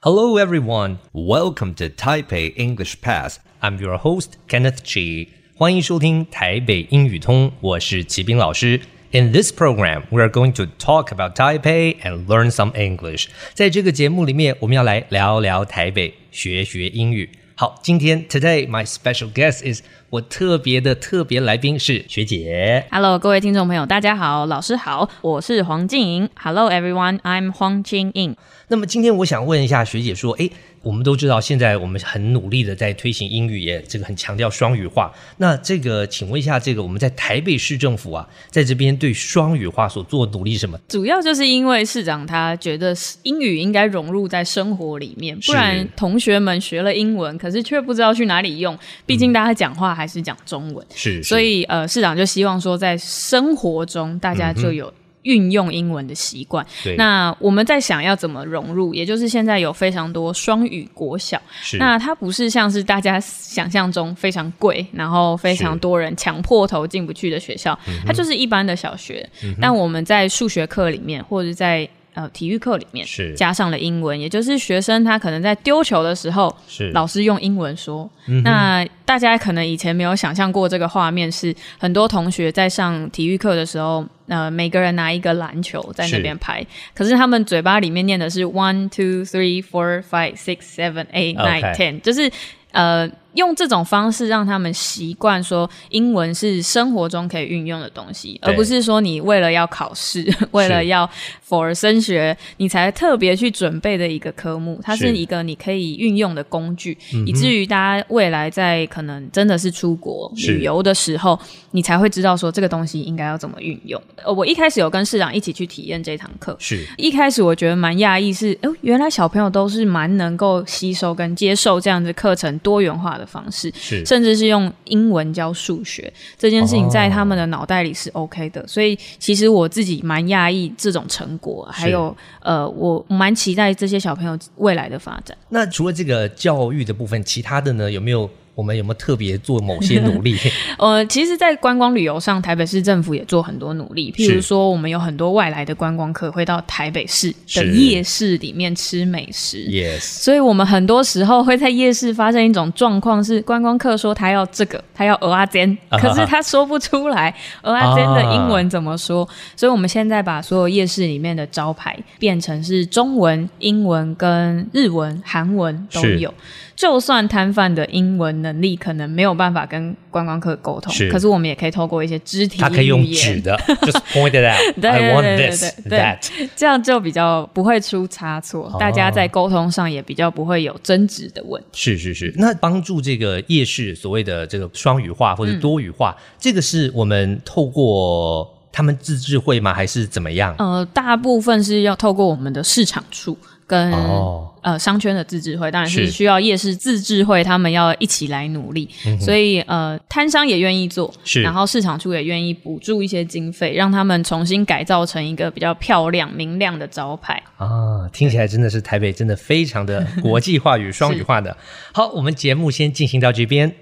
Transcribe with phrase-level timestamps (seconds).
[0.00, 0.98] Hello, everyone.
[1.12, 3.40] Welcome to Taipei English Pass.
[3.60, 5.28] I'm your host, Kenneth Chi.
[5.56, 8.80] 欢迎收听台北英语通，我是齐斌老师。
[9.12, 13.28] In this program, we are going to talk about Taipei and learn some English.
[13.54, 17.30] 在这个节目里面，我们要来聊聊台北，学学英语。
[17.54, 22.85] 好，今天 Today my special guest is 我特别的特别来宾是学姐。
[22.91, 26.29] Hello，各位听众朋友，大家好，老师好，我是黄静莹。
[26.35, 28.35] Hello everyone, I'm Huang Jingying。
[28.67, 30.49] 那么今天我想问一下学姐说，哎，
[30.81, 35.13] 我们都知道现在我们很努力的在推行英语，也这个很强调双语化。
[35.37, 40.77] 那这个，请问一下，这个我们在台北市政府啊，在这边对双语化所做的努力是什么？
[40.89, 48.77] 主要就是因为市长他觉得英语应该融入在生活里面，不然同学们学了英文，可是却不知道去哪里用。
[49.05, 54.93] 毕竟大家讲话还是讲中文，是、嗯，所以呃，市长就希望说在生活中大家就有、嗯。
[55.23, 56.65] 运用英文的习惯，
[56.97, 61.39] 那我们在想要怎么融入，也就是现在有非常多双语国小，
[61.77, 84.05] 那它不是像是大家想象中非常贵，然后非常多人强迫头进不去的学校，它就是一般的小学，嗯、但我们在数学课里面或者在呃体育课里面是加上了英文，也就是学生他可能在丢球的时候，是老师用英文说，嗯、那大家可能以前没有想象过这个画面，是很多同学在上体育课的时候。
[84.27, 92.31] 呃，每个人拿一个篮球在那边拍，可是他们嘴巴里面念的是 one two three four five six seven eight nine ten，就是
[92.71, 93.11] 呃。
[93.33, 101.09] 用这种方式让他们习惯说英文是生活中可以运用的东西，而不是说你为了要考试， 为了要
[101.47, 104.79] for 升学，你才特别去准备的一个科目。
[104.83, 111.39] 它是一个你可以运用的工具，以至于大家未来在可能真的是出国旅游的时候，
[111.71, 114.01] 你才会知道说这个东西应该要怎么运用。
[114.23, 116.85] 呃，我一开始有跟市长一起去体验这堂课，是。
[116.97, 123.27] 一开始我觉得蛮讶异，是哦，原来小朋友都是蛮能够吸收跟接受这样子课程多元化的。
[123.31, 128.59] 方式，是甚至是用英文教数学这件事情，在他们的脑袋里是 OK 的。
[128.59, 135.37] 哦、所以，其实我自己蛮讶异这种成果，还有呃，我蛮期待这些小朋友未来的发展。
[135.47, 138.29] 那除了这个教育的部分，其他的呢，有没有？
[138.53, 140.35] 我们有没有特别做某些努力？
[140.77, 144.11] 呃，其实，在观光旅游上，台北市政府也做很多努力。
[144.11, 149.59] 譬如说，我们有很多外来的观光客会到台北市的夜市里面吃美食。
[149.69, 159.27] Yes，所以我们很多时候会在夜市发生一种状况，是观光客说他要这个，他要蚵仔煎，可是他说不出来蚵仔煎的英文怎么说。
[159.55, 166.33] 所以我们现在把所有夜市里面的招牌变成是中文、英文跟日文、韩文都有。
[166.73, 174.85] 就算摊贩的英文能力可能没有办法跟观光客沟通，可是我们也可以透过一些肢体语言，他可以用指的， just point it out。
[174.85, 176.19] I want this, that，
[176.55, 181.67] 这样就比较不会出差错，哦，大家在沟通上也比较不会有争执的问题。
[181.73, 189.73] 是是是，那帮助这个夜市所谓的这个双语化或者多语化，嗯，这个是我们透过他们自治会吗？
[189.73, 190.55] 还是怎么样？
[190.57, 193.37] 呃，大部分是要透过我们的市场处。
[193.71, 207.41] 跟、哦、呃商圈的自治会，当然是需要夜市自治会，他们要一起来努力，所以呃摊商也愿意做，是，然后市场处也愿意补助一些经费，让他们重新改造成一个比较漂亮明亮的招牌。
[207.55, 211.55] 啊，听起来真的是台北真的非常的 国际化与双语化的。
[211.93, 213.73] 好，我们节目先进行到这边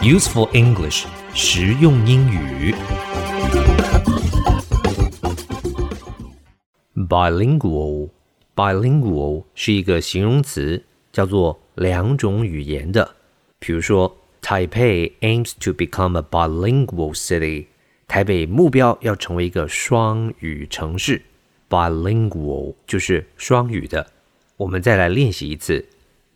[0.00, 2.72] ，Useful English 实用英语。
[7.10, 13.16] Bilingual，bilingual 是一个形容词，叫做两种语言的。
[13.58, 17.66] 比如说，Taipei aims to become a bilingual city。
[18.06, 21.20] 台北目标要成为一个双语城市。
[21.68, 24.06] Bilingual 就是双语的。
[24.56, 25.84] 我们再来练习一次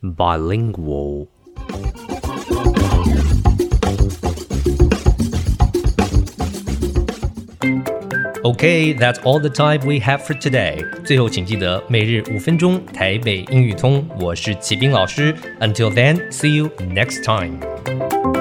[0.03, 1.27] ，bilingual。
[8.45, 10.85] OK，that's all the time we have for today.
[11.03, 14.07] 最后，请记得每日五分钟台北英语通。
[14.19, 15.33] 我是启斌老师。
[15.59, 18.34] Until then, see you next time.